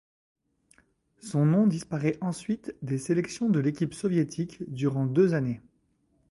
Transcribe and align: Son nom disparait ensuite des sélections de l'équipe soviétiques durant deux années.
Son 1.19 1.45
nom 1.45 1.67
disparait 1.67 2.17
ensuite 2.21 2.75
des 2.81 2.97
sélections 2.97 3.49
de 3.51 3.59
l'équipe 3.59 3.93
soviétiques 3.93 4.63
durant 4.73 5.05
deux 5.05 5.35
années. 5.35 5.61